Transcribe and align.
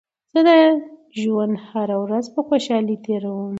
زه 0.33 0.39
د 0.47 0.49
ژوند 1.19 1.53
هره 1.69 1.95
ورځ 2.03 2.25
په 2.35 2.41
خوشحالۍ 2.47 2.97
تېروم. 3.05 3.49